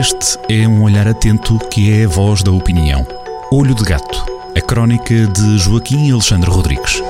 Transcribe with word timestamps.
Este 0.00 0.38
é 0.48 0.66
um 0.66 0.82
olhar 0.82 1.06
atento 1.06 1.58
que 1.68 1.92
é 1.92 2.06
a 2.06 2.08
voz 2.08 2.42
da 2.42 2.50
opinião. 2.50 3.06
Olho 3.52 3.74
de 3.74 3.84
Gato, 3.84 4.24
a 4.56 4.60
crónica 4.62 5.26
de 5.26 5.58
Joaquim 5.58 6.10
Alexandre 6.10 6.48
Rodrigues. 6.48 7.02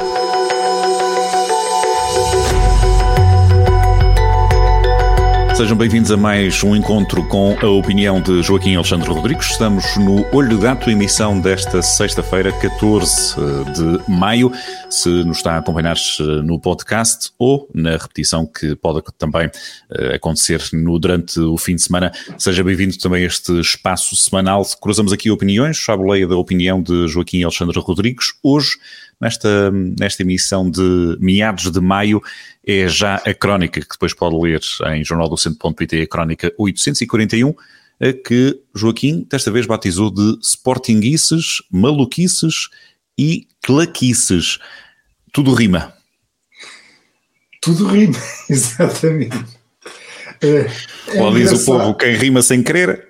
Sejam 5.54 5.76
bem-vindos 5.76 6.11
a 6.11 6.16
mais 6.16 6.64
um 6.64 6.74
encontro 6.74 7.22
com 7.29 7.56
a 7.62 7.66
opinião 7.68 8.21
de 8.21 8.42
Joaquim 8.42 8.74
Alexandre 8.74 9.09
Rodrigues. 9.09 9.53
Estamos 9.53 9.85
no 9.97 10.27
Olho 10.33 10.49
do 10.49 10.59
Gato, 10.59 10.91
emissão 10.91 11.38
desta 11.38 11.83
sexta-feira, 11.83 12.51
14 12.51 13.37
eh, 13.38 13.71
de 13.71 14.11
maio. 14.11 14.51
Se 14.91 15.09
nos 15.09 15.37
está 15.37 15.54
a 15.54 15.59
acompanhar 15.59 15.97
eh, 15.97 16.23
no 16.43 16.59
podcast 16.59 17.30
ou 17.39 17.70
na 17.73 17.93
repetição 17.93 18.45
que 18.45 18.75
pode 18.75 19.01
também 19.16 19.48
eh, 19.89 20.16
acontecer 20.16 20.61
no, 20.73 20.98
durante 20.98 21.39
o 21.39 21.57
fim 21.57 21.77
de 21.77 21.83
semana, 21.83 22.11
seja 22.37 22.65
bem-vindo 22.65 22.98
também 22.98 23.23
a 23.23 23.27
este 23.29 23.53
espaço 23.61 24.17
semanal. 24.17 24.67
Cruzamos 24.81 25.12
aqui 25.12 25.31
opiniões, 25.31 25.89
a 25.89 25.97
boleia 25.97 26.27
da 26.27 26.37
opinião 26.37 26.83
de 26.83 27.07
Joaquim 27.07 27.45
Alexandre 27.45 27.79
Rodrigues. 27.79 28.33
Hoje, 28.43 28.79
nesta, 29.21 29.71
nesta 29.71 30.23
emissão 30.25 30.69
de 30.69 31.17
meados 31.20 31.70
de 31.70 31.81
maio, 31.81 32.20
é 32.67 32.89
já 32.89 33.15
a 33.25 33.33
crónica 33.33 33.81
que 33.81 33.93
depois 33.93 34.12
pode 34.12 34.37
ler 34.37 34.61
em 34.93 35.05
jornaldocentro.pt, 35.05 36.03
a 36.03 36.07
crónica 36.09 36.53
841, 36.59 37.55
que 38.27 38.61
Joaquim 38.75 39.25
desta 39.31 39.53
vez 39.53 39.67
batizou 39.67 40.11
de 40.11 40.39
Sportinguices, 40.43 41.62
Maluquices 41.70 42.69
e 43.20 43.47
Claquices. 43.62 44.59
Tudo 45.30 45.52
rima. 45.52 45.92
Tudo 47.61 47.87
rima, 47.87 48.16
exatamente. 48.48 49.37
É, 50.42 50.66
é 51.09 51.30
diz 51.33 51.52
o 51.52 51.64
povo, 51.66 51.95
quem 51.95 52.16
rima 52.16 52.41
sem 52.41 52.62
querer. 52.62 53.09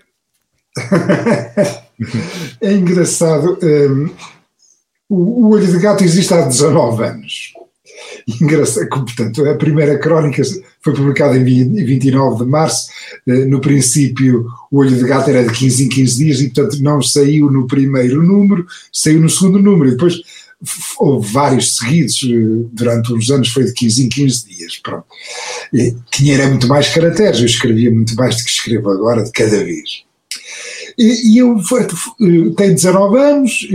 é 2.61 2.73
engraçado. 2.73 3.57
Um, 3.63 4.13
o, 5.09 5.47
o 5.47 5.51
Olho 5.51 5.67
de 5.71 5.79
Gato 5.79 6.03
existe 6.03 6.35
há 6.35 6.43
19 6.43 7.05
anos. 7.05 7.53
Engraçado, 8.41 8.89
portanto, 8.89 9.49
a 9.49 9.55
primeira 9.55 9.99
crónica 9.99 10.43
foi 10.83 10.95
publicada 10.95 11.37
em 11.37 11.45
29 11.45 12.45
de 12.45 12.51
março. 12.51 12.89
Eh, 13.27 13.45
no 13.45 13.61
princípio, 13.61 14.47
o 14.71 14.79
Olho 14.79 14.97
de 14.97 15.05
Gato 15.05 15.31
era 15.31 15.45
de 15.45 15.53
15 15.53 15.85
em 15.85 15.89
15 15.89 16.25
dias 16.25 16.41
e, 16.41 16.51
portanto, 16.51 16.83
não 16.83 17.03
saiu 17.03 17.51
no 17.51 17.67
primeiro 17.67 18.23
número, 18.23 18.67
saiu 18.93 19.21
no 19.21 19.29
segundo 19.29 19.59
número. 19.59 19.89
E 19.89 19.93
depois 19.93 20.21
houve 20.99 21.33
vários 21.33 21.77
seguidos, 21.77 22.23
eh, 22.23 22.69
durante 22.73 23.13
uns 23.13 23.31
anos 23.31 23.49
foi 23.49 23.65
de 23.65 23.73
15 23.73 24.05
em 24.05 24.09
15 24.09 24.49
dias. 24.49 24.77
Pronto. 24.79 25.07
E, 25.73 25.95
tinha 26.11 26.35
era 26.35 26.49
muito 26.49 26.69
mais 26.69 26.89
caracteres, 26.89 27.41
eu 27.41 27.47
escrevia 27.47 27.91
muito 27.91 28.15
mais 28.15 28.37
do 28.37 28.45
que 28.45 28.51
escrevo 28.51 28.91
agora, 28.91 29.25
de 29.25 29.33
cada 29.33 29.65
vez. 29.65 30.05
E, 30.99 31.39
eu 31.39 31.57
eh, 31.57 32.55
tenho 32.57 32.75
19 32.75 33.19
anos, 33.19 33.69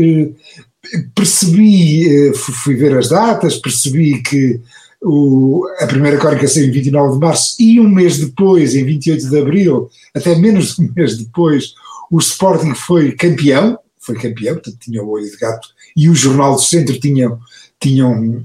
percebi, 1.14 2.30
eh, 2.30 2.34
fui 2.34 2.76
ver 2.76 2.98
as 2.98 3.10
datas, 3.10 3.58
percebi 3.58 4.22
que 4.22 4.60
o, 5.02 5.68
a 5.80 5.86
primeira 5.86 6.18
crónica 6.18 6.48
saiu 6.48 6.68
em 6.68 6.72
29 6.72 7.14
de 7.14 7.20
março 7.20 7.56
e 7.60 7.80
um 7.80 7.90
mês 7.90 8.18
depois, 8.18 8.76
em 8.76 8.84
28 8.84 9.30
de 9.30 9.40
abril, 9.40 9.90
até 10.14 10.36
menos 10.36 10.76
de 10.76 10.84
um 10.84 10.92
mês 10.96 11.18
depois, 11.18 11.74
o 12.12 12.20
Sporting 12.20 12.74
foi 12.74 13.12
campeão, 13.12 13.78
foi 14.00 14.16
campeão, 14.16 14.56
portanto 14.56 14.78
tinha 14.80 15.04
o 15.04 15.10
olho 15.10 15.30
de 15.30 15.38
gato, 15.38 15.68
e 15.96 16.10
o 16.10 16.16
Jornal 16.16 16.56
do 16.56 16.62
Centro 16.62 17.00
tinha, 17.00 17.32
tinham 17.80 18.44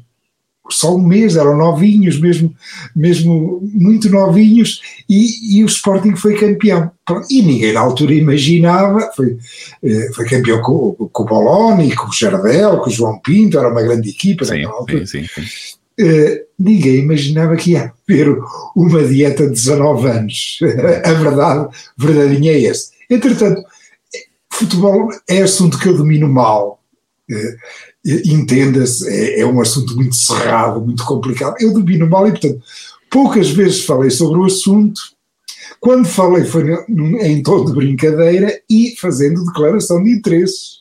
só 0.71 0.95
um 0.95 1.03
mês, 1.03 1.37
eram 1.37 1.57
novinhos, 1.57 2.19
mesmo, 2.19 2.55
mesmo 2.95 3.61
muito 3.73 4.09
novinhos, 4.11 4.81
e, 5.09 5.59
e 5.59 5.65
o 5.65 5.67
Sporting 5.67 6.17
foi 6.17 6.35
campeão. 6.35 6.91
E 7.29 7.43
ninguém 7.43 7.73
na 7.73 7.81
altura 7.81 8.15
imaginava, 8.15 9.11
foi, 9.17 9.37
eh, 9.83 10.11
foi 10.15 10.27
campeão 10.27 10.63
com, 10.63 10.93
com 11.13 11.23
o 11.23 11.27
Boloni, 11.27 11.95
com 11.95 12.09
o 12.09 12.13
Jardel, 12.13 12.79
com 12.79 12.89
o 12.89 12.93
João 12.93 13.19
Pinto, 13.19 13.59
era 13.59 13.69
uma 13.69 13.83
grande 13.83 14.11
equipa 14.11 14.45
sim, 14.45 14.53
naquela 14.53 14.75
altura. 14.75 15.07
Sim, 15.07 15.27
sim, 15.27 15.43
uh, 16.01 16.47
ninguém 16.59 16.99
imaginava 16.99 17.57
que 17.57 17.73
ia 17.73 17.93
haver 18.09 18.37
uma 18.77 19.03
dieta 19.05 19.45
de 19.45 19.53
19 19.53 20.09
anos. 20.09 20.59
a 21.05 21.13
verdade, 21.13 21.69
verdadeinha 21.97 22.53
é 22.53 22.61
esse. 22.61 22.91
Entretanto, 23.09 23.63
futebol 24.53 25.09
é 25.29 25.43
assunto 25.43 25.79
que 25.79 25.89
eu 25.89 25.97
domino 25.97 26.29
mal. 26.29 26.83
Uh, 27.31 27.57
entenda-se, 28.05 29.09
é, 29.09 29.41
é, 29.41 29.47
um 29.47 29.61
assunto 29.61 29.95
muito 29.95 30.17
cerrado, 30.17 30.81
muito 30.81 31.05
complicado. 31.05 31.57
Eu 31.61 31.73
domino 31.73 32.09
mal 32.09 32.27
e, 32.27 32.31
portanto, 32.31 32.63
poucas 33.11 33.51
vezes 33.51 33.85
falei 33.85 34.11
sobre 34.11 34.39
o 34.39 34.45
assunto. 34.45 35.01
Quando 35.79 36.07
falei 36.07 36.45
foi 36.45 36.65
em 37.21 37.43
tom 37.43 37.65
de 37.65 37.73
brincadeira 37.73 38.61
e 38.69 38.95
fazendo 38.99 39.45
declaração 39.45 40.03
de 40.03 40.11
interesses. 40.11 40.81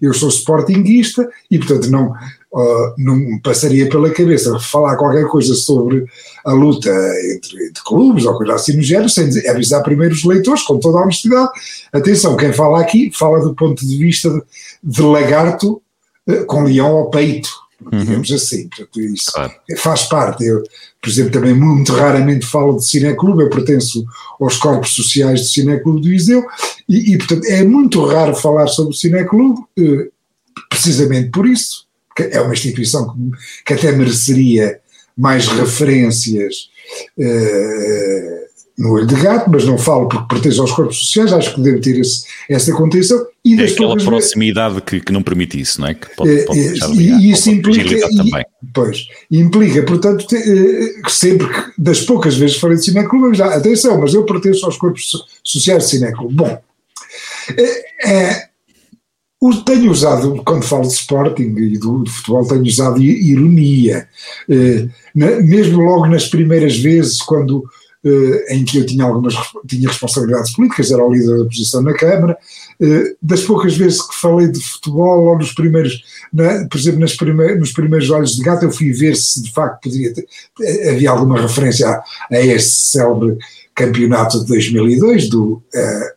Eu 0.00 0.14
sou 0.14 0.28
sportinguista 0.28 1.28
e, 1.50 1.58
portanto, 1.58 1.90
não, 1.90 2.10
uh, 2.10 2.94
não 2.98 3.16
me 3.16 3.40
passaria 3.40 3.88
pela 3.88 4.10
cabeça 4.10 4.58
falar 4.58 4.96
qualquer 4.96 5.26
coisa 5.26 5.54
sobre 5.54 6.04
a 6.44 6.52
luta 6.52 6.90
entre, 7.34 7.68
entre 7.68 7.82
clubes 7.84 8.24
ou 8.24 8.36
coisa 8.36 8.54
assim 8.54 8.76
no 8.76 8.82
género, 8.82 9.08
sem 9.08 9.28
avisar 9.48 9.82
primeiro 9.82 10.14
os 10.14 10.24
leitores, 10.24 10.62
com 10.62 10.78
toda 10.78 10.98
a 10.98 11.02
honestidade. 11.02 11.50
Atenção, 11.92 12.36
quem 12.36 12.52
fala 12.52 12.80
aqui 12.80 13.10
fala 13.12 13.40
do 13.40 13.54
ponto 13.54 13.86
de 13.86 13.96
vista 13.96 14.30
de, 14.30 14.42
de 14.82 15.02
lagarto 15.02 15.82
com 16.46 16.64
leão 16.64 16.88
ao 16.88 17.10
peito, 17.10 17.50
digamos 17.90 18.30
uhum. 18.30 18.36
assim. 18.36 18.68
Portanto, 18.68 19.00
isso 19.00 19.32
claro. 19.32 19.52
faz 19.76 20.04
parte. 20.04 20.44
Eu, 20.44 20.62
por 21.00 21.08
exemplo, 21.08 21.32
também 21.32 21.54
muito 21.54 21.92
raramente 21.92 22.46
falo 22.46 22.76
de 22.76 22.86
cineclube, 22.86 23.42
eu 23.42 23.50
pertenço 23.50 24.04
aos 24.40 24.56
corpos 24.56 24.94
sociais 24.94 25.40
do 25.40 25.46
cineclube 25.46 26.00
do 26.00 26.12
Iseu, 26.12 26.44
e, 26.88 27.14
e, 27.14 27.18
portanto 27.18 27.44
é 27.46 27.64
muito 27.64 28.04
raro 28.04 28.34
falar 28.34 28.68
sobre 28.68 28.92
o 28.92 28.96
cineclube, 28.96 29.60
eh, 29.78 30.08
precisamente 30.68 31.30
por 31.30 31.46
isso, 31.46 31.86
é 32.18 32.40
uma 32.40 32.52
instituição 32.52 33.14
que, 33.14 33.64
que 33.64 33.72
até 33.74 33.92
mereceria 33.92 34.80
mais 35.16 35.46
referências. 35.48 36.70
Uh, 37.16 38.51
no 38.78 38.92
olho 38.92 39.06
de 39.06 39.14
gato, 39.14 39.50
mas 39.50 39.64
não 39.64 39.76
falo 39.76 40.08
porque 40.08 40.34
pertence 40.34 40.58
aos 40.58 40.72
corpos 40.72 40.98
sociais, 40.98 41.32
acho 41.32 41.54
que 41.54 41.60
deve 41.60 41.80
ter 41.80 41.98
esse, 41.98 42.24
essa 42.48 42.72
contenção. 42.72 43.24
E 43.44 43.60
é 43.60 43.64
aquela 43.64 43.96
proximidade 43.96 44.80
que, 44.80 45.00
que, 45.00 45.12
não 45.12 45.22
permite 45.22 45.60
isso, 45.60 45.80
não 45.80 45.88
é? 45.88 45.94
Que 45.94 46.14
pode, 46.16 46.30
é, 46.30 46.44
pode 46.44 46.60
é, 46.60 47.02
e 47.02 47.30
isso 47.30 47.50
implica, 47.50 47.94
e, 47.94 48.46
pois, 48.72 49.06
implica, 49.30 49.82
portanto, 49.82 50.26
eh, 50.34 51.08
sempre 51.08 51.48
que, 51.48 51.72
das 51.76 52.00
poucas 52.00 52.36
vezes 52.36 52.56
falei 52.56 52.76
de 52.76 52.84
Cineclube, 52.84 53.36
já, 53.36 53.54
atenção, 53.54 54.00
mas 54.00 54.14
eu 54.14 54.24
pertenço 54.24 54.64
aos 54.64 54.76
corpos 54.76 55.10
sociais 55.42 55.84
de 55.84 55.90
Cineclube. 55.90 56.34
Bom, 56.34 56.62
é, 58.04 58.48
tenho 59.64 59.90
usado, 59.90 60.40
quando 60.44 60.64
falo 60.64 60.82
de 60.82 60.94
Sporting 60.94 61.54
e 61.56 61.78
do, 61.78 62.04
futebol, 62.06 62.46
tenho 62.46 62.62
usado 62.62 63.02
ironia, 63.02 64.08
mesmo 65.14 65.80
logo 65.80 66.06
nas 66.06 66.28
primeiras 66.28 66.78
vezes, 66.78 67.20
quando 67.20 67.64
eh, 67.64 67.81
em 68.48 68.64
que 68.64 68.78
eu 68.78 68.86
tinha 68.86 69.04
algumas 69.04 69.34
tinha 69.66 69.88
responsabilidades 69.88 70.52
políticas, 70.54 70.90
era 70.90 71.04
o 71.04 71.12
líder 71.12 71.36
da 71.36 71.42
oposição 71.42 71.82
na 71.82 71.94
Câmara. 71.94 72.36
Eh, 72.80 73.14
das 73.22 73.42
poucas 73.42 73.76
vezes 73.76 74.02
que 74.02 74.14
falei 74.16 74.48
de 74.48 74.60
futebol, 74.60 75.26
ou 75.26 75.38
nos 75.38 75.52
primeiros, 75.52 76.02
na, 76.32 76.66
por 76.68 76.78
exemplo, 76.78 77.00
nas 77.00 77.14
primeiros, 77.14 77.60
nos 77.60 77.72
primeiros 77.72 78.10
olhos 78.10 78.34
de 78.34 78.42
gato, 78.42 78.64
eu 78.64 78.72
fui 78.72 78.92
ver 78.92 79.14
se 79.14 79.40
de 79.40 79.52
facto 79.52 79.88
ter, 79.88 80.26
eh, 80.62 80.90
havia 80.90 81.10
alguma 81.10 81.40
referência 81.40 81.88
a, 81.88 82.02
a 82.30 82.40
este 82.40 82.90
célebre 82.90 83.38
campeonato 83.74 84.40
de 84.40 84.46
2002, 84.46 85.28
do, 85.28 85.62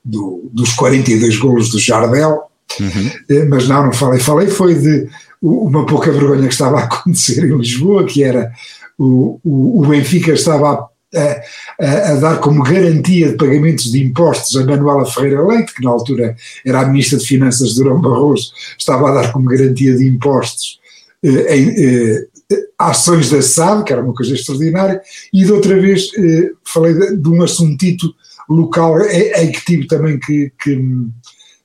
do, 0.04 0.50
dos 0.52 0.74
42 0.74 1.38
golos 1.38 1.70
do 1.70 1.80
Jardel, 1.80 2.42
uhum. 2.80 3.48
mas 3.48 3.66
não, 3.68 3.86
não 3.86 3.94
falei. 3.94 4.20
Falei 4.20 4.48
foi 4.48 4.76
de 4.76 5.08
uma 5.42 5.86
pouca 5.86 6.12
vergonha 6.12 6.48
que 6.48 6.54
estava 6.54 6.80
a 6.80 6.84
acontecer 6.86 7.46
em 7.46 7.58
Lisboa, 7.58 8.06
que 8.06 8.24
era 8.24 8.52
o, 8.98 9.40
o, 9.44 9.82
o 9.82 9.88
Benfica 9.88 10.34
estava 10.34 10.72
a 10.72 10.88
a, 11.16 12.12
a, 12.12 12.16
dar 12.16 12.40
como 12.40 12.64
garantia 12.64 13.30
de 13.30 13.38
pagamentos 13.38 13.92
de 13.92 14.04
impostos 14.04 14.56
a 14.56 14.66
Manuela 14.66 15.06
Ferreira 15.06 15.46
Leite, 15.46 15.74
que 15.74 15.84
na 15.84 15.92
altura 15.92 16.36
era 16.66 16.82
a 16.82 16.86
Ministra 16.86 17.18
de 17.18 17.26
Finanças 17.26 17.70
de 17.70 17.76
Durão 17.76 18.02
Barroso, 18.02 18.52
estava 18.78 19.10
a 19.10 19.14
dar 19.14 19.32
como 19.32 19.50
garantia 19.50 19.96
de 19.96 20.08
impostos 20.08 20.80
eh, 21.24 21.58
em, 21.58 21.70
eh, 21.78 22.28
ações 22.78 23.30
da 23.30 23.42
SAD, 23.42 23.84
que 23.86 23.94
era 23.94 24.04
uma 24.04 24.14
coisa 24.14 24.34
extraordinária, 24.34 25.02
e 25.34 25.44
de 25.44 25.52
outra 25.52 25.80
vez 25.80 26.12
eh, 26.18 26.52
falei 26.64 26.94
de, 26.94 27.18
de, 27.18 27.30
um 27.30 27.42
assuntito 27.42 28.14
local 28.50 29.02
em, 29.02 29.32
em 29.44 29.52
que 29.52 29.66
tive 29.66 29.88
também 29.88 30.20
que, 30.20 30.52
que, 30.62 30.80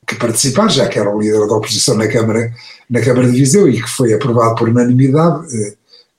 que, 0.07 0.15
participar, 0.17 0.71
já 0.71 0.89
que 0.89 0.99
era 0.99 1.15
o 1.15 1.21
líder 1.21 1.47
da 1.47 1.57
oposição 1.57 1.97
na 1.97 2.09
Câmara, 2.09 2.53
na 2.89 3.01
Câmara 3.01 3.31
de 3.31 3.37
Viseu 3.37 3.69
e 3.69 3.83
que 3.83 3.91
foi 3.91 4.15
aprovado 4.15 4.55
por 4.55 4.69
unanimidade, 4.69 5.47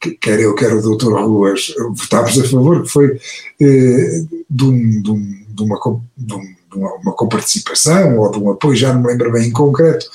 eh, 0.05 0.15
quer 0.19 0.39
eu, 0.39 0.55
quer 0.55 0.73
o 0.73 0.81
doutor 0.81 1.21
Ruas, 1.21 1.73
votámos 1.93 2.39
a 2.39 2.43
favor, 2.43 2.83
que 2.83 2.89
foi 2.89 3.19
eh, 3.59 4.23
de, 4.49 4.63
um, 4.63 5.01
de, 5.01 5.11
um, 5.11 5.35
de, 5.49 5.63
uma, 5.63 5.79
de, 6.17 6.33
um, 6.33 6.39
de 6.39 6.77
uma, 6.77 6.93
uma 6.95 7.13
comparticipação 7.13 8.17
ou 8.17 8.31
de 8.31 8.39
um 8.39 8.51
apoio, 8.51 8.75
já 8.75 8.93
não 8.93 9.01
me 9.01 9.07
lembro 9.07 9.31
bem 9.31 9.47
em 9.47 9.51
concreto, 9.51 10.05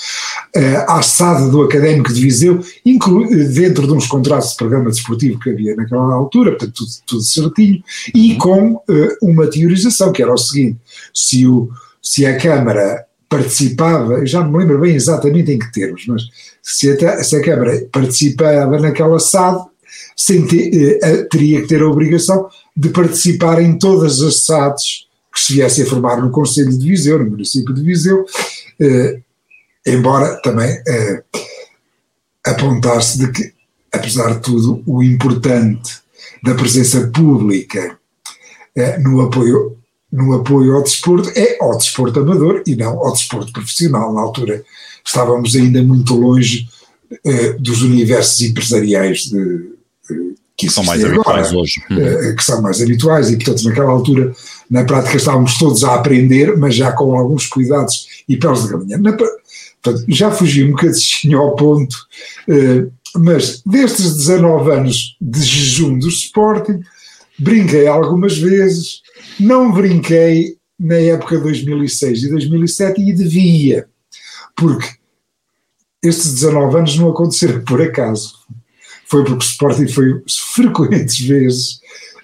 eh, 0.55 0.85
à 0.89 1.03
SAD 1.03 1.51
do 1.51 1.63
Académico 1.63 2.13
de 2.13 2.21
Viseu, 2.21 2.61
inclu, 2.85 3.29
dentro 3.29 3.87
de 3.87 3.93
uns 3.93 4.07
contratos 4.07 4.51
de 4.51 4.57
programa 4.57 4.91
desportivo 4.91 5.39
que 5.41 5.51
havia 5.51 5.75
naquela 5.77 6.15
altura, 6.15 6.51
portanto 6.53 6.75
tudo, 6.75 6.91
tudo 7.07 7.23
certinho, 7.23 7.83
e 8.15 8.33
uhum. 8.33 8.39
com 8.39 8.83
eh, 8.89 9.17
uma 9.23 9.47
teorização, 9.47 10.13
que 10.13 10.23
era 10.23 10.33
o 10.33 10.39
seguinte, 10.39 10.79
se 11.15 11.47
o 11.47 11.71
se 12.07 12.25
a 12.25 12.39
Câmara 12.39 13.05
participava, 13.29 14.25
já 14.25 14.41
não 14.41 14.53
me 14.53 14.59
lembro 14.59 14.79
bem 14.79 14.95
exatamente 14.95 15.51
em 15.51 15.59
que 15.59 15.73
termos, 15.73 16.07
mas 16.07 16.23
se 16.63 16.89
a, 17.05 17.25
se 17.25 17.35
a 17.35 17.43
Câmara 17.43 17.85
participava 17.91 18.79
naquela 18.79 19.19
SAD, 19.19 19.65
ter, 20.49 20.99
eh, 21.03 21.23
teria 21.25 21.61
que 21.63 21.69
ter 21.69 21.83
a 21.83 21.89
obrigação 21.89 22.49
de 22.77 22.89
participar 22.89 23.61
em 23.63 23.79
todas 23.79 24.21
as 24.23 24.45
SADs 24.45 25.07
que 25.33 25.41
se 25.41 25.53
viesse 25.53 25.83
a 25.83 25.87
formar 25.87 26.23
no 26.23 26.31
Conselho 26.31 26.77
de 26.77 26.89
Viseu, 26.89 27.19
no 27.19 27.31
município 27.31 27.75
de 27.75 27.83
Viseu, 27.83 28.25
eh, 28.81 29.21
embora 29.87 30.41
também 30.41 30.71
eh, 30.87 31.23
apontasse 32.45 33.19
de 33.19 33.31
que, 33.31 33.53
apesar 33.93 34.35
de 34.35 34.41
tudo, 34.41 34.83
o 34.87 35.03
importante 35.03 36.01
da 36.43 36.55
presença 36.55 37.09
pública 37.09 37.99
eh, 38.75 38.99
no 38.99 39.21
apoio 39.21 39.77
no 40.11 40.35
apoio 40.35 40.77
ao 40.77 40.83
desporto 40.83 41.29
é 41.37 41.59
ao 41.61 41.77
desporto 41.77 42.21
amador 42.21 42.63
e 42.67 42.77
não 42.77 42.99
ao 42.99 43.13
desporto 43.13 43.53
profissional. 43.53 44.15
Na 44.15 44.21
altura 44.21 44.65
estávamos 45.05 45.55
ainda 45.55 45.83
muito 45.83 46.15
longe 46.15 46.69
eh, 47.25 47.53
dos 47.55 47.83
universos 47.83 48.41
empresariais 48.41 49.27
de, 49.27 49.76
que 50.57 50.71
são 50.71 50.85
mais 50.85 51.05
habituais 51.05 51.53
hoje. 51.53 51.83
Eh, 51.91 52.33
que 52.33 52.43
são 52.43 52.63
mais 52.63 52.81
habituais 52.81 53.31
e, 53.31 53.37
portanto, 53.37 53.65
naquela 53.65 53.91
altura, 53.91 54.35
na 54.71 54.85
prática, 54.85 55.17
estávamos 55.17 55.59
todos 55.59 55.85
a 55.85 55.95
aprender, 55.95 56.57
mas 56.57 56.75
já 56.75 56.93
com 56.93 57.15
alguns 57.15 57.47
cuidados 57.47 58.25
e 58.27 58.37
peles 58.37 58.63
de 58.63 58.69
galinha. 58.71 58.99
Na, 58.99 59.13
portanto, 59.13 60.05
já 60.09 60.31
fugi 60.31 60.65
um 60.65 60.71
bocadinho 60.71 61.39
ao 61.41 61.55
ponto, 61.55 61.97
eh, 62.49 62.87
mas 63.17 63.63
destes 63.67 64.17
19 64.17 64.71
anos 64.73 65.17
de 65.21 65.43
jejum 65.43 65.99
do 65.99 66.09
Sporting, 66.09 66.81
brinquei 67.39 67.87
algumas 67.87 68.39
vezes, 68.39 69.03
não 69.39 69.71
brinquei 69.73 70.57
na 70.79 70.97
época 70.97 71.37
de 71.37 71.43
2006 71.43 72.25
e 72.25 72.31
2007 72.31 73.01
e 73.01 73.13
devia, 73.13 73.87
porque 74.55 74.89
estes 76.03 76.35
19 76.35 76.79
anos 76.79 76.99
não 76.99 77.11
aconteceram 77.11 77.63
por 77.65 77.81
acaso 77.81 78.47
foi 79.09 79.25
porque 79.25 79.45
o 79.45 79.47
Sporting 79.47 79.89
foi 79.89 80.23
frequentes 80.55 81.21
vezes 81.21 81.81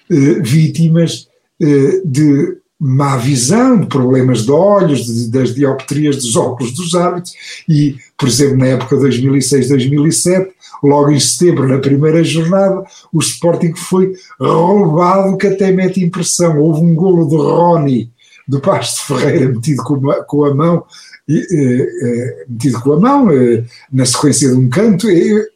eh, 0.09 0.39
vítimas 0.41 1.27
eh, 1.61 2.01
de 2.05 2.57
má 2.79 3.15
visão, 3.15 3.79
de 3.79 3.87
problemas 3.87 4.43
de 4.43 4.51
olhos, 4.51 5.05
de, 5.05 5.29
das 5.29 5.55
dioptrias 5.55 6.17
dos 6.17 6.35
óculos 6.35 6.73
dos 6.73 6.93
árbitros 6.93 7.33
e, 7.69 7.95
por 8.17 8.27
exemplo, 8.27 8.57
na 8.57 8.67
época 8.67 8.97
2006-2007, 8.97 10.49
logo 10.83 11.11
em 11.11 11.19
setembro, 11.19 11.67
na 11.67 11.79
primeira 11.79 12.21
jornada, 12.23 12.83
o 13.13 13.19
Sporting 13.19 13.73
foi 13.73 14.13
roubado 14.37 15.37
que 15.37 15.47
até 15.47 15.71
mete 15.71 16.03
impressão. 16.03 16.59
Houve 16.59 16.81
um 16.81 16.93
golo 16.93 17.29
de 17.29 17.37
Rony 17.37 18.11
do 18.45 18.59
Pasto 18.59 19.05
Ferreira 19.05 19.47
metido 19.47 19.81
com, 19.83 19.93
uma, 19.93 20.15
com 20.23 20.43
a 20.43 20.53
mão 20.53 20.83
metido 21.27 22.81
com 22.81 22.93
a 22.93 22.99
mão, 22.99 23.27
na 23.91 24.05
sequência 24.05 24.49
de 24.49 24.55
um 24.55 24.69
canto, 24.69 25.07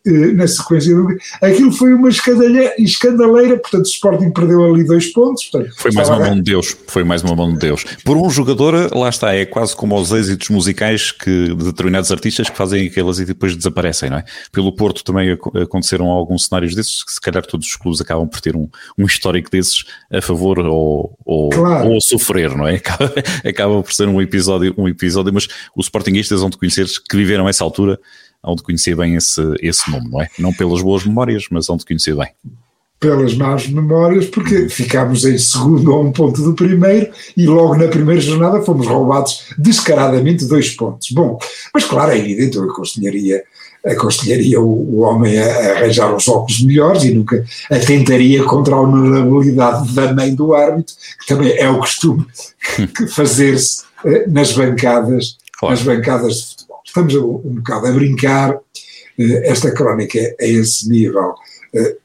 na 0.06 0.48
sequência 0.48 0.94
de 0.94 1.00
um... 1.00 1.08
Aquilo 1.42 1.72
foi 1.72 1.94
uma 1.94 2.10
escandaleira, 2.10 3.58
portanto 3.58 3.86
o 3.86 3.90
Sporting 3.90 4.31
perdeu 4.31 4.64
ali 4.64 4.84
dois 4.86 5.08
pontos. 5.08 5.46
Portanto, 5.46 5.74
foi 5.78 5.92
mais 5.92 6.10
uma 6.10 6.19
mão 6.19 6.36
de 6.36 6.42
Deus, 6.42 6.78
foi 6.88 7.04
mais 7.04 7.22
uma 7.22 7.36
mão 7.36 7.54
de 7.54 7.60
Deus. 7.60 7.84
Por 8.06 8.18
um 8.18 8.30
jogador, 8.30 8.96
lá 8.96 9.10
está, 9.10 9.34
é 9.34 9.46
quase 9.46 9.75
como 9.75 10.00
os 10.00 10.12
êxitos 10.12 10.50
musicais 10.50 11.12
que, 11.12 11.54
de 11.54 11.66
determinados 11.66 12.12
artistas 12.12 12.50
que 12.50 12.58
fazem 12.58 12.88
aquelas 12.88 13.19
e 13.19 13.25
depois 13.25 13.56
desaparecem, 13.56 14.10
não 14.10 14.18
é? 14.18 14.24
Pelo 14.52 14.72
Porto 14.74 15.04
também 15.04 15.38
aconteceram 15.62 16.08
alguns 16.08 16.46
cenários 16.46 16.75
desses, 16.75 17.04
que 17.04 17.12
se 17.12 17.22
calhar 17.22 17.46
todos 17.46 17.68
os 17.68 17.75
clubes 17.75 18.00
acabam 18.00 18.28
por 18.28 18.40
ter 18.40 18.56
um, 18.56 18.69
um 18.98 19.06
histórico 19.06 19.52
desses 19.52 19.84
a 20.12 20.22
favor 20.22 20.60
ou, 20.60 21.18
ou, 21.25 21.50
claro. 21.50 21.90
ou 21.90 21.98
a 21.98 22.02
sofrer, 22.02 22.56
não 22.56 22.68
é? 22.68 22.78
Acaba, 22.88 23.14
acaba 23.44 23.84
por 23.84 23.92
ser 23.92 24.08
um 24.08 24.22
episódio, 24.22 24.74
um 24.78 24.88
episódio, 24.88 25.34
mas 25.34 25.48
os 25.75 25.88
Sportingistas 25.88 26.42
hão 26.42 26.50
de 26.50 26.57
conhecer, 26.57 26.86
que 27.09 27.18
viveram 27.18 27.48
essa 27.48 27.63
altura, 27.63 28.00
hão 28.44 28.56
de 28.56 28.63
conhecer 28.63 28.95
bem 28.95 29.15
esse, 29.15 29.42
esse 29.62 29.89
nome, 29.92 30.09
não 30.09 30.21
é? 30.21 30.30
Não 30.39 30.54
pelas 30.54 30.81
boas 30.81 31.06
memórias, 31.06 31.45
mas 31.51 31.69
hão 31.69 31.77
de 31.77 31.86
conhecer 31.86 32.15
bem. 32.15 32.30
Pelas 33.00 33.36
más 33.36 33.68
memórias, 33.68 34.25
porque 34.25 34.69
ficámos 34.69 35.24
em 35.24 35.38
segundo 35.38 35.92
a 35.92 36.00
um 36.00 36.12
ponto 36.12 36.42
do 36.42 36.54
primeiro 36.54 37.12
e 37.36 37.45
logo 37.45 37.75
na 37.75 37.88
primeira 37.88 38.19
jornada 38.19 38.63
fomos 38.63 38.88
roubados 38.88 39.50
descaradamente 39.57 40.45
dois 40.45 40.71
pontos. 40.71 41.12
Bom, 41.12 41.38
mas 41.74 41.86
claro, 41.86 42.12
é 42.12 42.18
evidente, 42.18 42.57
eu 42.57 42.63
aconselharia, 42.63 43.44
aconselharia 43.86 44.59
o, 44.59 44.65
o 44.65 45.00
homem 45.01 45.38
a, 45.38 45.74
arranjar 45.74 46.15
os 46.15 46.27
óculos 46.27 46.63
melhores 46.63 47.04
e 47.04 47.13
nunca 47.13 47.45
atentaria 47.69 48.44
contra 48.45 48.74
a 48.74 48.81
honorabilidade 48.81 49.94
da 49.94 50.12
mãe 50.12 50.33
do 50.33 50.56
árbitro, 50.56 50.95
que 51.19 51.27
também 51.27 51.51
é 51.56 51.69
o 51.69 51.77
costume 51.77 52.25
fazer-se 53.13 53.83
eh, 54.06 54.25
nas 54.27 54.54
bancadas 54.54 55.38
claro. 55.59 55.75
nas 55.75 55.83
bancadas 55.83 56.36
de 56.36 56.48
futebol. 56.48 56.81
Estamos 56.86 57.15
um, 57.15 57.42
um 57.45 57.56
bocado 57.56 57.88
a 57.88 57.92
brincar, 57.92 58.57
eh, 59.18 59.50
esta 59.50 59.71
crónica 59.71 60.19
é 60.19 60.36
a 60.39 60.48
esse 60.48 60.89
nível 60.89 61.33
eh, 61.74 61.98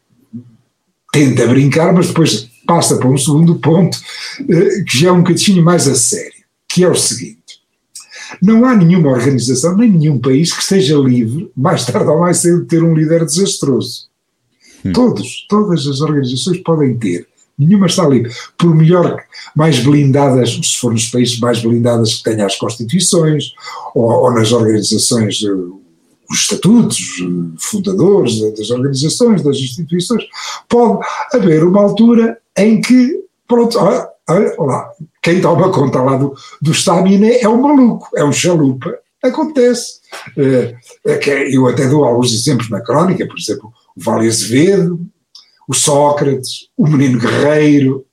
tenta 1.13 1.47
brincar, 1.47 1.93
mas 1.93 2.09
depois 2.09 2.49
passa 2.67 2.97
para 2.97 3.09
um 3.09 3.19
segundo 3.19 3.57
ponto 3.57 3.99
eh, 4.41 4.83
que 4.87 4.99
já 4.99 5.09
é 5.09 5.13
um 5.13 5.23
bocadinho 5.23 5.63
mais 5.63 5.87
a 5.87 5.95
sério, 5.95 6.45
que 6.69 6.83
é 6.83 6.89
o 6.89 6.95
seguinte. 6.95 7.61
Não 8.41 8.65
há 8.65 8.75
nenhuma 8.75 9.11
organização, 9.11 9.77
nem 9.77 9.91
nenhum 9.91 10.19
país 10.19 10.53
que 10.53 10.63
esteja 10.63 10.97
livre, 10.97 11.51
mais 11.55 11.85
tarde 11.85 12.09
ou 12.09 12.21
mais 12.21 12.39
cedo, 12.39 12.63
de 12.63 12.67
ter 12.67 12.83
um 12.83 12.95
líder 12.95 13.25
desastroso. 13.27 14.07
Hum. 14.85 14.93
Todos, 14.93 15.47
todas 15.49 15.87
as 15.87 16.01
organizações 16.01 16.59
podem 16.63 16.97
ter 16.97 17.29
nenhuma 17.59 17.87
está 17.87 18.07
livre. 18.07 18.33
Por 18.59 18.75
melhor, 18.75 19.23
mais 19.55 19.81
blindadas, 19.81 20.51
se 20.63 20.79
for 20.79 20.93
nos 20.93 21.09
países 21.09 21.39
mais 21.39 21.61
blindadas 21.61 22.15
que 22.15 22.25
tenham 22.25 22.47
as 22.47 22.57
constituições, 22.57 23.53
ou, 23.95 24.05
ou 24.05 24.33
nas 24.33 24.53
organizações, 24.53 25.43
eh, 25.43 25.53
os 26.31 26.39
estatutos 26.39 26.99
eh, 27.21 27.57
fundadores 27.59 28.41
das 28.57 28.71
organizações, 28.71 29.43
das 29.43 29.57
instituições, 29.57 30.25
pode 30.69 31.01
haver 31.33 31.65
uma 31.65 31.83
altura 31.83 32.39
em 32.57 32.81
que, 32.81 33.25
pronto, 33.47 33.79
olha, 33.79 34.09
olha 34.29 34.55
lá, 34.59 34.91
quem 35.23 35.41
toma 35.41 35.71
conta 35.71 36.01
lá 36.03 36.17
do, 36.17 36.35
do 36.61 36.73
estamina 36.73 37.29
é 37.29 37.49
um 37.49 37.61
maluco, 37.61 38.09
é 38.17 38.25
um 38.25 38.33
chalupa. 38.33 38.93
Acontece. 39.23 40.01
É, 40.37 40.75
é 41.07 41.57
eu 41.57 41.69
até 41.69 41.87
dou 41.87 42.05
alguns 42.05 42.33
exemplos 42.33 42.69
na 42.69 42.81
crónica, 42.81 43.27
por 43.27 43.39
exemplo, 43.39 43.73
o 43.97 44.03
Vale 44.03 44.27
Azevedo, 44.27 44.99
o 45.69 45.75
Sócrates, 45.75 46.69
o 46.77 46.87
Menino 46.87 47.19
Guerreiro, 47.19 48.05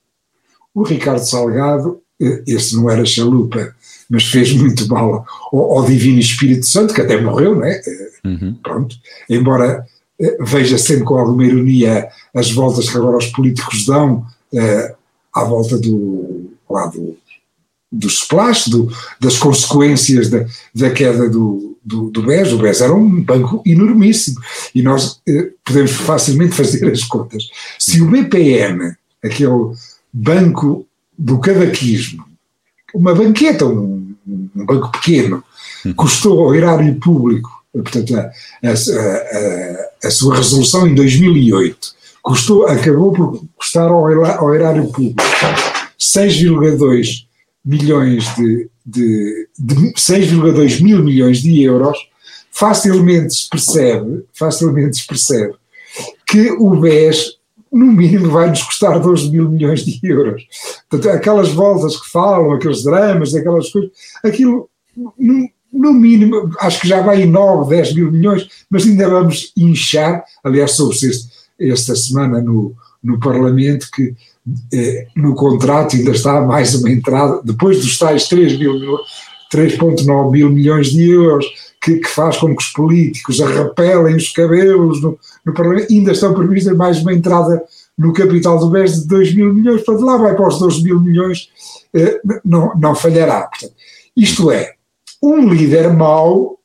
o 0.74 0.84
Ricardo 0.84 1.24
Salgado, 1.24 2.02
eh, 2.22 2.44
esse 2.48 2.76
não 2.76 2.90
era 2.90 3.06
chalupa, 3.06 3.74
mas 4.10 4.26
fez 4.26 4.54
muito 4.54 4.88
mal 4.88 5.26
ao, 5.52 5.78
ao 5.78 5.86
Divino 5.86 6.20
Espírito 6.20 6.66
Santo, 6.66 6.94
que 6.94 7.02
até 7.02 7.20
morreu, 7.20 7.56
não 7.56 7.66
é? 7.66 7.82
Eh, 7.86 8.12
uhum. 8.26 8.56
Pronto. 8.62 8.96
Embora 9.30 9.86
eh, 10.20 10.38
veja 10.42 10.78
sempre 10.78 11.04
com 11.04 11.18
alguma 11.18 11.46
ironia 11.46 12.08
as 12.34 12.52
voltas 12.52 12.90
que 12.90 12.98
agora 12.98 13.18
os 13.18 13.28
políticos 13.28 13.86
dão 13.86 14.26
à 15.34 15.44
volta 15.44 15.78
do, 15.78 16.52
lá 16.68 16.88
do, 16.88 17.16
do 17.92 18.08
splash, 18.08 18.70
do, 18.70 18.92
das 19.20 19.38
consequências 19.38 20.30
da, 20.30 20.46
da 20.76 20.92
queda 20.92 21.28
do, 21.28 21.78
do, 21.84 22.12
do 22.12 22.22
BES. 22.22 22.54
O 22.54 22.60
BES 22.60 22.82
era 22.82 22.94
um 22.94 23.22
banco 23.22 23.64
enormíssimo 23.66 24.40
e 24.76 24.82
nós 24.82 25.20
eh, 25.28 25.50
podemos 25.66 25.92
facilmente 25.92 26.56
fazer 26.56 26.90
as 26.92 27.04
contas. 27.04 27.50
Se 27.80 28.02
o 28.02 28.10
BPN, 28.10 28.96
aquele 29.24 29.74
banco 30.14 30.86
do 31.18 31.40
cavaquismo, 31.40 32.26
uma 32.94 33.14
banqueta, 33.14 33.66
um, 33.66 34.16
um 34.28 34.66
banco 34.66 34.92
pequeno, 34.92 35.44
hum. 35.86 35.94
custou 35.94 36.44
ao 36.44 36.56
erário 36.56 36.94
público, 36.96 37.50
portanto, 37.74 38.16
a, 38.16 38.32
a, 38.64 38.72
a, 38.72 40.08
a, 40.08 40.12
sua 40.12 40.36
resolução 40.36 40.88
em 40.88 40.96
2008, 40.96 41.78
custou, 42.22 42.68
acabou 42.68 43.14
por 43.14 43.44
custar 43.56 43.90
ao, 43.90 44.06
ao 44.26 44.56
erário 44.56 44.88
público 44.88 45.22
6,2 46.00 47.29
milhões 47.70 48.26
de, 48.36 48.68
de, 48.84 49.48
de 49.58 49.76
6,2 49.94 50.82
mil 50.82 51.04
milhões 51.04 51.42
de 51.44 51.62
euros, 51.62 51.98
facilmente 52.52 53.36
se 53.36 53.48
percebe, 53.48 54.26
facilmente 54.34 54.98
se 54.98 55.06
percebe 55.06 55.54
que 56.26 56.52
o 56.52 56.76
BES 56.80 57.38
no 57.72 57.86
mínimo 57.92 58.32
vai 58.32 58.50
nos 58.50 58.64
custar 58.64 59.00
12 59.00 59.30
mil 59.30 59.50
milhões 59.50 59.86
de 59.86 60.00
euros. 60.04 60.44
Portanto, 60.90 61.14
aquelas 61.14 61.50
voltas 61.50 61.96
que 61.96 62.10
falam, 62.10 62.52
aqueles 62.52 62.84
dramas, 62.84 63.36
aquelas 63.36 63.70
coisas, 63.70 63.92
aquilo 64.24 64.68
no, 64.96 65.50
no 65.72 65.94
mínimo, 65.94 66.52
acho 66.60 66.82
que 66.82 66.88
já 66.88 67.02
vai 67.02 67.22
em 67.22 67.28
9, 67.28 67.70
10 67.70 67.94
mil 67.94 68.12
milhões, 68.12 68.48
mas 68.70 68.86
ainda 68.86 69.08
vamos 69.08 69.52
inchar, 69.56 70.24
aliás, 70.44 70.72
sobre 70.72 70.98
esta 71.60 71.96
semana 71.96 72.42
no, 72.42 72.74
no 73.04 73.20
Parlamento, 73.20 73.90
que 73.92 74.16
no 75.16 75.36
contrato 75.36 75.96
ainda 75.96 76.12
está 76.12 76.42
mais 76.42 76.74
uma 76.76 76.90
entrada, 76.90 77.42
depois 77.44 77.82
dos 77.82 77.98
tais 77.98 78.28
3,9 78.28 80.32
mil 80.32 80.50
milhões 80.50 80.88
de 80.88 81.10
euros, 81.10 81.46
que, 81.82 81.98
que, 81.98 82.08
faz 82.08 82.38
com 82.38 82.56
que 82.56 82.62
os 82.62 82.70
políticos 82.70 83.42
arrapelem 83.42 84.16
os 84.16 84.30
cabelos 84.30 85.02
no, 85.02 85.18
no 85.46 85.54
Parlamento, 85.54 85.92
ainda 85.92 86.12
estão 86.12 86.34
previstas 86.34 86.76
mais 86.76 87.02
uma 87.02 87.14
entrada 87.14 87.62
no 87.98 88.14
capital 88.14 88.60
do 88.60 88.70
BES 88.70 89.02
de 89.02 89.08
2 89.08 89.36
mil 89.36 89.54
milhões, 89.54 89.82
portanto 89.82 90.06
lá 90.06 90.18
vai 90.18 90.36
para 90.36 90.48
os 90.48 90.60
12 90.60 90.84
mil 90.84 91.02
milhões, 91.02 91.50
eh, 91.94 92.20
não, 92.46 92.74
não 92.76 92.96
falhará. 92.96 93.48
Portanto, 93.48 93.74
Isto 94.16 94.52
é, 94.52 94.74
um 95.22 95.50
líder 95.50 95.94
mau 95.94 96.58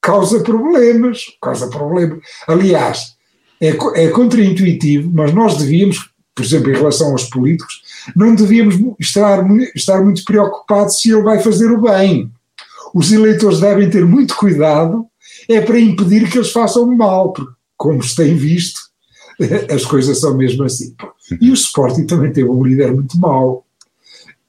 causa 0.00 0.40
problemas, 0.40 1.24
causa 1.42 1.68
problemas. 1.68 2.20
Aliás, 2.46 3.16
é, 3.60 3.76
é 3.96 4.08
contraintuitivo, 4.08 5.10
mas 5.12 5.32
nós 5.32 5.56
devíamos, 5.56 6.10
por 6.36 6.44
exemplo, 6.44 6.70
em 6.70 6.74
relação 6.74 7.12
aos 7.12 7.24
políticos, 7.24 7.82
não 8.14 8.34
devíamos 8.34 8.76
estar, 9.00 9.42
estar 9.74 10.04
muito 10.04 10.22
preocupados 10.22 11.00
se 11.00 11.10
ele 11.10 11.22
vai 11.22 11.40
fazer 11.40 11.72
o 11.72 11.80
bem. 11.80 12.30
Os 12.94 13.10
eleitores 13.10 13.58
devem 13.58 13.88
ter 13.88 14.04
muito 14.04 14.36
cuidado, 14.36 15.06
é 15.48 15.62
para 15.62 15.80
impedir 15.80 16.30
que 16.30 16.36
eles 16.36 16.52
façam 16.52 16.84
o 16.84 16.96
mal, 16.96 17.32
porque, 17.32 17.50
como 17.74 18.02
se 18.02 18.14
tem 18.14 18.36
visto, 18.36 18.82
as 19.74 19.86
coisas 19.86 20.20
são 20.20 20.36
mesmo 20.36 20.62
assim. 20.64 20.94
E 21.40 21.50
o 21.50 21.54
Sporting 21.54 22.04
também 22.04 22.30
teve 22.30 22.48
um 22.48 22.62
líder 22.62 22.92
muito 22.92 23.18
mau. 23.18 23.64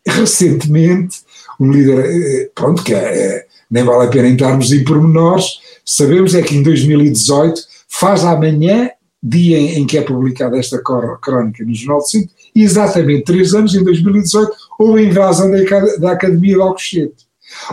Recentemente, 0.06 1.22
um 1.58 1.72
líder, 1.72 2.00
eh, 2.00 2.52
pronto, 2.54 2.84
que 2.84 2.94
é, 2.94 3.46
nem 3.72 3.84
vale 3.84 4.08
a 4.08 4.10
pena 4.10 4.28
entrarmos 4.28 4.74
em 4.74 4.84
pormenores, 4.84 5.60
sabemos 5.86 6.36
é 6.36 6.42
que 6.42 6.56
em 6.56 6.64
2018 6.64 7.62
faz 7.88 8.26
amanhã, 8.26 8.90
dia 9.28 9.58
em, 9.58 9.86
que 9.86 9.98
é 9.98 10.02
publicada 10.02 10.58
esta 10.58 10.82
crónica 10.82 11.64
no 11.64 11.74
Jornal 11.74 12.00
do 12.00 12.08
Centro, 12.08 12.30
exatamente 12.56 13.26
três 13.26 13.54
anos, 13.54 13.76
em 13.76 13.84
2018, 13.84 14.52
houve 14.80 15.02
a 15.02 15.04
invasão 15.04 15.52
da, 16.00 16.12
Academia 16.12 16.56
de 16.56 16.62
Alcochete. 16.62 17.28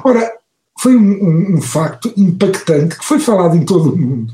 Ora, 0.04 0.32
foi 0.80 0.96
um, 0.96 1.00
um, 1.00 1.56
um, 1.56 1.60
facto 1.60 2.12
impactante 2.16 2.98
que 2.98 3.04
foi 3.04 3.18
falado 3.18 3.56
em 3.56 3.64
todo 3.64 3.92
o 3.92 3.96
mundo, 3.96 4.32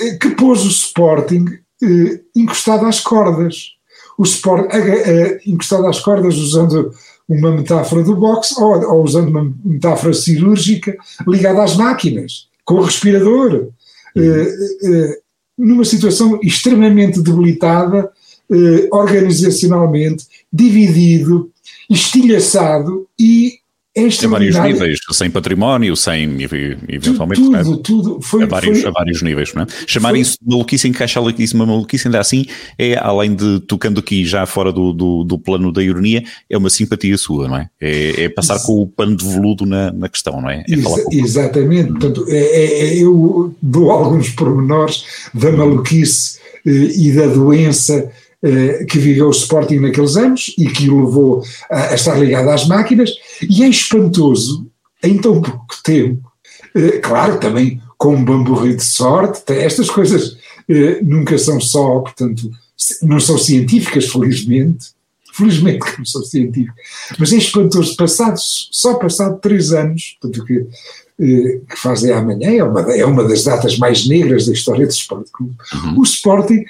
eh, 0.00 0.16
que 0.16 0.30
pôs 0.30 0.64
o 0.64 0.68
Sporting 0.68 1.46
eh, 1.82 2.20
encostado 2.36 2.86
às 2.86 3.00
cordas. 3.00 3.72
O 4.16 4.22
Sport, 4.22 4.68
eh, 4.72 5.40
encostado 5.46 5.86
às 5.86 5.98
cordas, 5.98 6.36
usando 6.36 6.92
uma 7.28 7.50
metáfora 7.50 8.02
do 8.02 8.14
boxe, 8.14 8.54
ou, 8.60 8.80
ou 8.92 9.02
usando 9.02 9.28
uma 9.28 9.52
metáfora 9.64 10.12
cirúrgica 10.12 10.96
ligada 11.26 11.62
às 11.62 11.76
máquinas, 11.76 12.48
com 12.64 12.74
o 12.74 12.82
respirador, 12.82 13.68
uhum. 14.14 15.14
Numa 15.56 15.84
situação 15.84 16.38
extremamente 16.42 17.20
debilitada, 17.22 18.10
organizacionalmente, 18.90 20.26
dividido, 20.52 21.50
estilhaçado 21.88 23.06
e 23.18 23.58
é 23.96 24.02
em 24.02 24.28
vários 24.28 24.58
níveis, 24.58 24.98
sem 25.12 25.30
património, 25.30 25.96
sem 25.96 26.26
eventualmente. 26.88 27.40
Tudo, 27.40 27.62
tudo, 27.62 27.78
tudo. 27.78 28.22
Foi, 28.22 28.42
a, 28.42 28.46
vários, 28.46 28.80
foi, 28.80 28.88
a 28.88 28.92
vários 28.92 29.22
níveis, 29.22 29.54
não 29.54 29.62
é? 29.62 29.66
Chamar 29.86 30.16
isso 30.16 30.36
de 30.42 30.48
maluquice, 30.48 30.88
encaixar 30.88 31.22
isso 31.38 31.54
uma 31.54 31.64
maluquice, 31.64 32.08
ainda 32.08 32.18
assim, 32.18 32.44
é 32.76 32.96
além 32.96 33.36
de 33.36 33.60
tocando 33.60 34.00
aqui 34.00 34.24
já 34.24 34.44
fora 34.46 34.72
do, 34.72 34.92
do, 34.92 35.22
do 35.22 35.38
plano 35.38 35.70
da 35.70 35.80
ironia, 35.80 36.24
é 36.50 36.58
uma 36.58 36.70
simpatia 36.70 37.16
sua, 37.16 37.46
não 37.46 37.56
é? 37.56 37.68
É, 37.80 38.24
é 38.24 38.28
passar 38.28 38.58
com 38.64 38.82
o 38.82 38.86
pano 38.88 39.16
de 39.16 39.24
veludo 39.24 39.64
na, 39.64 39.92
na 39.92 40.08
questão, 40.08 40.40
não 40.40 40.50
é? 40.50 40.64
é 40.68 40.74
Exa 40.74 41.04
exatamente. 41.12 41.92
Portanto, 41.92 42.26
é, 42.28 42.36
é, 42.36 42.80
é, 42.86 42.98
eu 42.98 43.54
dou 43.62 43.92
alguns 43.92 44.30
pormenores 44.30 45.04
da 45.32 45.52
maluquice 45.52 46.40
eh, 46.66 46.70
e 46.70 47.12
da 47.12 47.28
doença 47.28 48.10
que 48.88 48.98
viveu 48.98 49.28
o 49.28 49.30
Sporting 49.30 49.78
naqueles 49.78 50.16
anos 50.16 50.54
e 50.58 50.66
que 50.66 50.90
o 50.90 51.06
levou 51.06 51.42
a, 51.70 51.90
a 51.90 51.94
estar 51.94 52.18
ligado 52.18 52.50
às 52.50 52.66
máquinas, 52.66 53.10
e 53.48 53.62
é 53.62 53.68
espantoso, 53.68 54.66
em 55.02 55.18
tão 55.18 55.40
pouco 55.40 55.74
tempo, 55.82 56.30
eh, 56.74 56.98
claro, 56.98 57.38
também 57.38 57.80
com 57.96 58.14
um 58.14 58.24
bamburri 58.24 58.74
de 58.74 58.84
sorte, 58.84 59.52
estas 59.52 59.88
coisas 59.88 60.36
eh, 60.68 60.98
nunca 61.02 61.38
são 61.38 61.60
só, 61.60 62.00
portanto, 62.00 62.50
não 63.02 63.20
são 63.20 63.38
científicas, 63.38 64.06
felizmente, 64.06 64.88
felizmente 65.32 65.80
que 65.80 65.98
não 65.98 66.04
são 66.04 66.22
científicas, 66.22 66.74
mas 67.18 67.32
é 67.32 67.36
espantoso, 67.36 67.96
passados, 67.96 68.68
só 68.72 68.94
passado 68.94 69.40
três 69.40 69.72
anos, 69.72 70.16
portanto, 70.20 70.44
que, 70.44 70.66
que 71.18 71.76
fazem 71.76 72.12
amanhã, 72.12 72.50
é 72.50 72.64
uma, 72.64 72.80
é 72.92 73.04
uma 73.04 73.24
das 73.24 73.44
datas 73.44 73.78
mais 73.78 74.06
negras 74.06 74.46
da 74.46 74.52
história 74.52 74.86
do 74.86 74.92
Sporting 74.92 75.30
uhum. 75.40 75.98
o 75.98 76.02
Sporting 76.02 76.64
eh, 76.64 76.66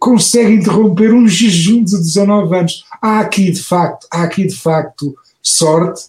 consegue 0.00 0.54
interromper 0.54 1.12
um 1.12 1.26
jejum 1.28 1.84
de 1.84 1.96
19 1.96 2.56
anos. 2.56 2.84
Há 3.00 3.20
aqui 3.20 3.50
de 3.50 3.62
facto, 3.62 4.06
há 4.10 4.24
aqui 4.24 4.46
de 4.46 4.56
facto 4.56 5.14
sorte, 5.40 6.02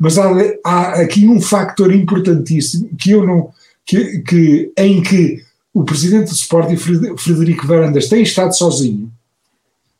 mas 0.00 0.18
há, 0.18 0.30
há 0.64 0.92
aqui 1.00 1.26
um 1.26 1.40
factor 1.40 1.92
importantíssimo 1.92 2.90
que 2.96 3.10
eu 3.10 3.26
não, 3.26 3.50
que, 3.84 4.20
que, 4.20 4.72
em 4.78 5.02
que 5.02 5.42
o 5.72 5.84
presidente 5.84 6.30
do 6.30 6.34
Sporting, 6.34 6.76
Frederico 7.16 7.66
Varandas, 7.66 8.08
tem 8.08 8.22
estado 8.22 8.56
sozinho. 8.56 9.10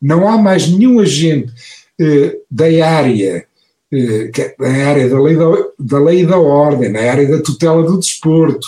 Não 0.00 0.28
há 0.28 0.38
mais 0.38 0.68
nenhum 0.68 0.98
agente 1.00 1.52
eh, 2.00 2.38
da 2.50 2.64
área, 2.86 3.44
eh, 3.92 4.30
na 4.58 4.88
área 4.88 5.08
da 5.08 5.20
lei 5.20 5.36
da, 5.36 5.44
da 5.78 5.98
lei 6.00 6.22
e 6.22 6.26
da 6.26 6.38
ordem, 6.38 6.90
na 6.90 7.00
área 7.00 7.28
da 7.28 7.42
tutela 7.42 7.82
do 7.82 7.98
desporto, 7.98 8.66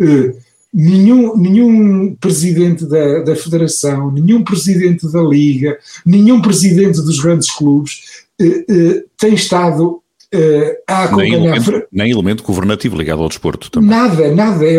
eh, 0.00 0.34
nenhum, 0.76 1.34
nenhum 1.38 2.14
presidente 2.16 2.84
da, 2.84 3.20
da 3.20 3.34
Federação, 3.34 4.10
nenhum 4.10 4.44
presidente 4.44 5.10
da 5.10 5.22
Liga, 5.22 5.78
nenhum 6.04 6.42
presidente 6.42 7.00
dos 7.00 7.18
grandes 7.18 7.50
clubes 7.50 8.26
eh, 8.38 8.64
eh, 8.68 9.04
tem 9.16 9.32
estado 9.32 10.02
eh, 10.30 10.78
a 10.86 11.04
acompanhar. 11.04 11.38
Nem 11.38 11.46
elemento, 11.46 11.88
nem 11.90 12.10
elemento, 12.10 12.42
governativo 12.42 12.94
ligado 12.94 13.22
ao 13.22 13.28
desporto 13.28 13.70
também. 13.70 13.88
Nada, 13.88 14.34
nada. 14.34 14.66
É, 14.66 14.78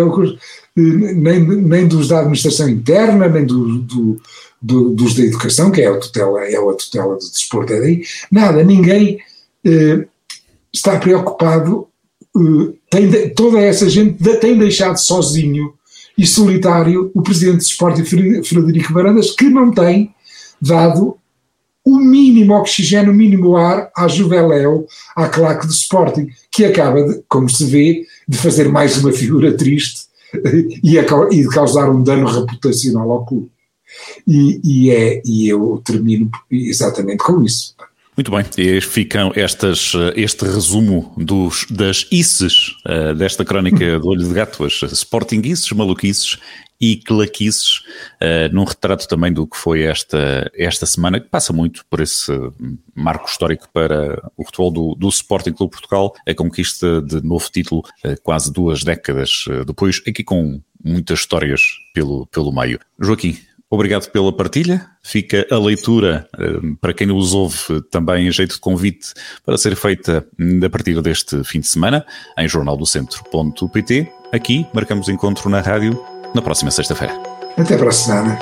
nem, 0.76 1.40
nem 1.44 1.88
dos 1.88 2.10
da 2.10 2.20
administração 2.20 2.70
interna, 2.70 3.28
nem 3.28 3.44
do, 3.44 3.80
do, 3.80 4.22
do, 4.62 4.90
dos 4.92 5.16
da 5.16 5.24
educação, 5.24 5.72
que 5.72 5.82
é 5.82 5.88
a 5.88 5.98
tutela, 5.98 6.44
é 6.44 6.56
a 6.56 6.74
tutela 6.74 7.16
do 7.16 7.32
desporto, 7.32 7.74
é 7.74 7.80
daí. 7.80 8.04
Nada, 8.32 8.64
ninguém 8.64 9.18
está 10.72 11.00
preocupado. 11.00 11.88
tem, 12.92 13.30
toda 13.34 13.60
essa 13.60 13.90
gente 13.90 14.24
tem 14.40 14.56
deixado 14.56 14.98
sozinho 14.98 15.74
e 16.18 16.26
solitário 16.26 17.12
o 17.14 17.22
presidente 17.22 17.58
do 17.58 17.64
Sporting 17.64 18.04
Frederico 18.44 18.94
Barandas, 18.94 19.32
que 19.32 19.50
não 19.50 19.72
tem 19.72 20.14
dado 20.62 21.18
o 21.86 22.00
mínimo 22.00 22.54
oxigênio, 22.54 23.14
o 23.14 23.16
mínimo 23.16 23.56
ar 23.56 23.90
à 23.96 24.10
Juveléu, 24.10 24.86
à 25.16 25.30
claque 25.30 25.66
do 25.66 25.72
Sporting, 25.72 26.28
que 26.52 26.66
acaba, 26.66 27.02
de, 27.02 27.24
como 27.30 27.50
se 27.50 27.64
vê, 27.66 28.06
de 28.28 28.38
fazer 28.38 28.68
mais 28.68 28.98
uma 28.98 29.14
figura 29.14 29.56
triste 29.56 30.08
e, 30.84 31.00
a, 31.00 31.04
e 31.32 31.42
de 31.44 31.48
causar 31.48 31.90
um 31.90 32.04
dano 32.04 32.28
reputacional 32.28 33.10
ao 33.10 33.26
clube. 33.26 33.50
E, 34.28 34.60
e, 34.64 34.92
é, 34.92 35.22
e 35.24 35.48
eu 35.48 35.82
termino 35.86 36.30
exatamente 36.52 37.24
com 37.24 37.42
isso. 37.42 37.74
Muito 38.18 38.32
bem, 38.32 38.44
e 38.58 38.82
ficam 38.82 39.32
estas, 39.36 39.94
este 40.16 40.44
resumo 40.44 41.14
dos, 41.16 41.68
das 41.70 42.08
isses 42.12 42.70
uh, 42.84 43.14
desta 43.14 43.46
crónica 43.46 44.00
do 44.02 44.08
Olho 44.08 44.28
de 44.28 44.34
Gato, 44.34 44.66
as 44.66 44.82
Sportingices, 44.92 45.72
maluquices 45.72 46.40
e 46.82 46.98
claquices, 46.98 47.84
uh, 48.20 48.52
num 48.52 48.64
retrato 48.64 49.08
também 49.08 49.32
do 49.32 49.46
que 49.46 49.56
foi 49.56 49.84
esta, 49.84 50.52
esta 50.56 50.88
semana, 50.88 51.20
que 51.20 51.30
passa 51.30 51.54
muito 51.54 51.86
por 51.88 52.00
esse 52.00 52.32
marco 52.96 53.30
histórico 53.30 53.70
para 53.72 54.20
o 54.36 54.44
futebol 54.44 54.72
do, 54.72 54.96
do 54.96 55.10
Sporting 55.10 55.54
Clube 55.54 55.74
Portugal, 55.74 56.16
a 56.28 56.34
conquista 56.34 57.00
de 57.04 57.22
novo 57.22 57.48
título 57.52 57.84
uh, 58.04 58.20
quase 58.24 58.52
duas 58.52 58.84
décadas 58.84 59.46
depois, 59.68 60.02
aqui 60.08 60.24
com 60.24 60.60
muitas 60.84 61.20
histórias 61.20 61.62
pelo, 61.94 62.26
pelo 62.26 62.52
meio. 62.52 62.80
Joaquim, 63.00 63.38
Obrigado 63.70 64.10
pela 64.12 64.32
partilha. 64.32 64.86
Fica 65.04 65.46
a 65.52 65.58
leitura 65.58 66.28
eh, 66.40 66.60
para 66.80 66.94
quem 66.94 67.08
nos 67.08 67.34
ouve 67.34 67.82
também 67.92 68.28
em 68.28 68.32
jeito 68.32 68.54
de 68.54 68.60
convite 68.62 69.14
para 69.46 69.58
ser 69.58 69.76
feita 69.76 70.26
a 70.66 70.70
partir 70.70 71.02
deste 71.02 71.44
fim 71.44 71.60
de 71.60 71.68
semana 71.68 72.06
em 72.38 72.48
jornaldocentro.pt. 72.48 74.10
Aqui 74.32 74.66
marcamos 74.74 75.10
encontro 75.10 75.50
na 75.50 75.60
rádio 75.60 76.02
na 76.34 76.42
próxima 76.42 76.72
sexta-feira. 76.72 77.14
Até 77.58 77.78
para 77.78 77.90
a 77.90 77.92
semana. 77.92 78.40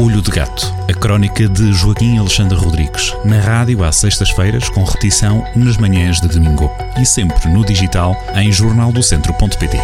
Olho 0.00 0.22
de 0.22 0.30
Gato, 0.30 0.72
a 0.88 0.94
crónica 0.94 1.48
de 1.48 1.72
Joaquim 1.72 2.18
Alexandre 2.18 2.56
Rodrigues, 2.56 3.12
na 3.24 3.40
rádio 3.40 3.82
às 3.82 3.96
sextas-feiras, 3.96 4.68
com 4.68 4.84
repetição 4.84 5.44
nas 5.56 5.76
manhãs 5.76 6.20
de 6.20 6.28
domingo 6.28 6.70
e 7.00 7.04
sempre 7.04 7.48
no 7.48 7.64
digital 7.64 8.14
em 8.36 8.52
jornaldocentro.pt. 8.52 9.76